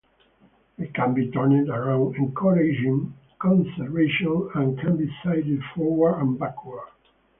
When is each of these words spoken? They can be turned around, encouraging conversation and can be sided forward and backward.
They 0.79 0.87
can 0.87 1.13
be 1.13 1.29
turned 1.29 1.69
around, 1.69 2.15
encouraging 2.15 3.13
conversation 3.37 4.49
and 4.55 4.79
can 4.79 4.97
be 4.97 5.07
sided 5.23 5.61
forward 5.75 6.19
and 6.19 6.39
backward. 6.39 6.89